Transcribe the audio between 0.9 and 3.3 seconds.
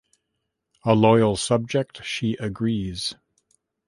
loyal subject, she agrees.